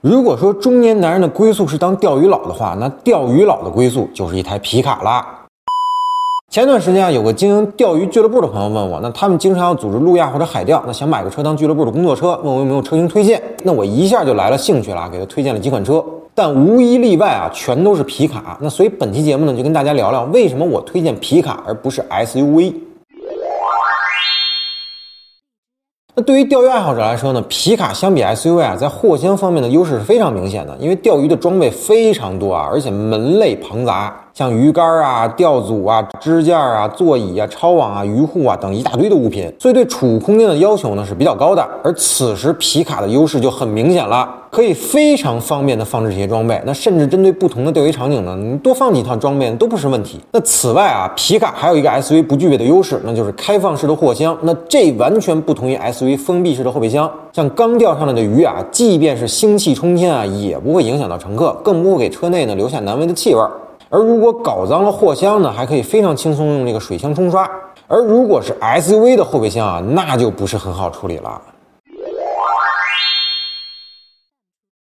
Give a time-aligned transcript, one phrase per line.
[0.00, 5.26] 如果说中年男人的归宿是当钓鱼佬的话，那钓鱼佬的归宿就是一台皮卡啦。
[6.50, 13.42] 前段时间啊，有个经营钓鱼俱乐部的朋友问我，那他们经常要组织路亚或者海钓，那想买个车当俱乐部的工作车，问我有没有车型推荐。
[13.64, 18.56] 那我一下就来了兴趣了，给他推荐了几款车，但无一例外啊，全都是皮卡。
[18.60, 22.72] 那所以本期节目呢，就跟大家聊聊为什么我推荐皮卡而不是 SUV。
[26.18, 34.16] 那对于钓鱼爱好者来说呢，皮卡相比 SUV 啊，在货箱方面的优势是非常明显的，因为钓鱼的装备非常多啊，而且门类庞杂。
[34.38, 41.68] 像鱼竿啊、钓组啊、支架啊、座椅啊、抄网啊、鱼护啊等一大堆的物品，所以对储物空间的要求呢是比较高的。
[41.82, 46.62] 而此时皮卡的优势就很明显了，可以非常方便的放置这些装备。
[46.64, 50.20] 那甚至针对不同的钓鱼场景呢，你多放几套装备都不是问题。
[50.30, 54.38] 那此外啊，皮卡还有一个 SUV 不具备的优势，那就是开放式的货箱。
[54.42, 57.10] 那这完全不同于 SUV 封闭式的后备箱。
[57.32, 63.42] 像刚钓上来的鱼啊，即便是腥气冲天啊，也不会影响到乘客，更不会给车内呢留下难闻的气味。
[63.88, 67.48] 而如果搞脏了货箱呢，还可以非常轻松用这个水箱冲刷。
[67.86, 71.40] 而如果是 SUV 的后备箱啊，那就不是很好处理了。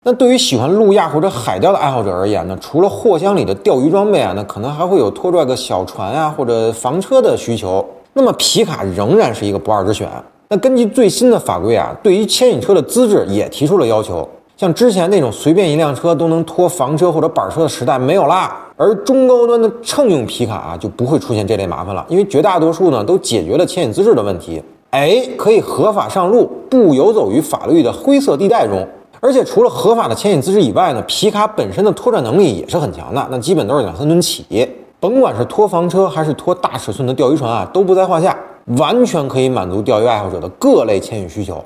[0.03, 7.83] 那对于喜欢路亚或者海钓的爱好者而言呢，除了货箱里的钓鱼装备啊，那可能还会有拖拽个小船啊或者房车的需求。
[8.13, 10.07] 那么皮卡仍然是一个不二之选。
[10.47, 14.27] 那根据最新的法规啊，对于牵引车的资质也提出了要求。
[14.55, 28.85] 像之前那种随便一辆车都能拖房车或者板车的时代没有啦，而中高端的乘用皮卡啊就不会出现这类麻烦了，因为绝大多数呢都解决了牵引资质的问题，哎，可以合法上路，不游走于法律的灰色地带中。
[29.21, 34.45] 而且除了合法的牵引资质以外呢，皮卡本身的拖拽能力也是很强的，那基本都是两三吨起，
[34.99, 38.37] 甭管是拖房车还是拖大尺寸的钓鱼船啊，都不在话下，
[38.77, 41.63] 完全可以满足钓鱼爱好者的各类牵引需求。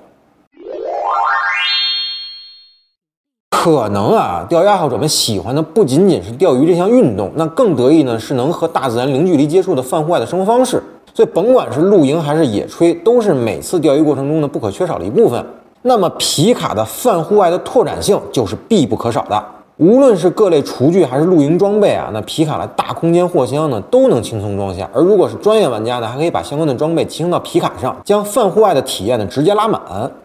[3.75, 10.81] 可能啊，钓鱼爱好者们喜欢的不仅仅是钓鱼这项运动，那更得意呢是能和大自然零距离接触的泛户外的生活方式。
[11.14, 15.44] 所以，甭管是露营还是野炊，都是每次钓鱼过程中的不可缺少的一部分。
[15.82, 19.44] 那么，皮卡的泛户外的拓展性就是必不可少的。
[19.80, 24.90] 无论是各类厨具还是露营装备啊，那皮卡的大空间货箱呢都能轻松装下。
[24.94, 29.82] 而如果是专业玩家呢，还可以把相关的装备集成到皮卡上，将泛户外的体验呢直接拉满。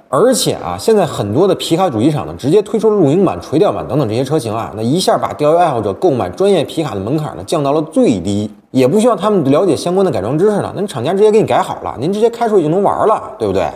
[0.09, 13.69] 而且啊，现在很多的皮卡主机厂呢直接推出了露营版、垂钓版等等这些车型啊，那一下把钓鱼爱好者购买专业皮卡的门槛呢降到了最低，也不需要他们了解相关的改装知识了，那厂家直接给你改好了，您直接开出去就能玩了，对不对？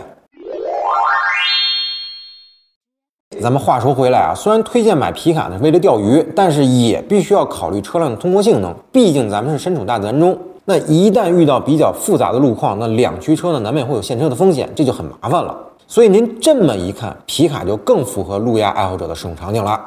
[3.41, 8.75] 咱们话说回来啊，虽然推荐买皮卡呢是为了钓鱼，但是也必须要考虑车辆的通过性能。
[8.91, 15.57] 毕竟咱们是身处大自然中，那一旦遇到比较复杂的路况，那两驱车呢难免会有陷车的风险，这就很麻烦了。
[15.87, 19.79] 所以您这么一看，皮卡就更符合路亚爱好者的使用场景了。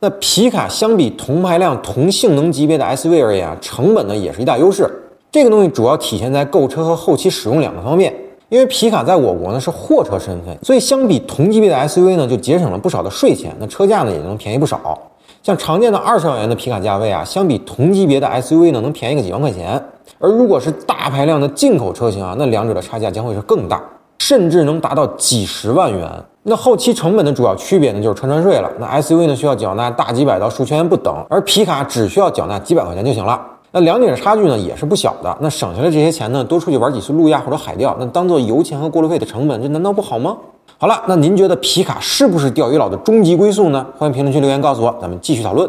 [0.00, 4.90] 那皮卡相比同排量、同性能级别的 SUV 而言啊，成本呢也是一大优势。
[5.30, 8.14] 这个东西主要体现在购车和后期使用两个方面。
[8.54, 14.96] 因为皮卡在我国呢是货车身份，所以相比同级别的 SUV 呢就节省了不少的税钱，那车价呢也能便宜不少。
[15.42, 19.82] 像常见的二十万元的皮卡价位啊，相比同级别的 SUV 呢能便宜个几万块钱。
[20.20, 23.82] 而如果是大排量的进口车型啊，那两者的差价将会是更大，
[24.18, 26.08] 甚至能达到几十万元。
[26.44, 28.70] 那后期成本的主要区别呢就是车船税了。
[28.78, 33.40] 那 SUV 呢需要缴纳大几百到数千元不等，而皮卡只需要缴纳几百块钱就行了。
[33.74, 40.36] 那两者的差距呢也是不小的，那省下来这些钱呢，多出去玩几次路亚或者海钓，那当做油钱和过路费的成本，这难道不好吗？
[40.78, 43.84] 好了，那您觉得皮卡是不是钓鱼佬的终极归宿呢？
[43.98, 45.68] 欢迎评论区留言告诉我，咱们继续讨论。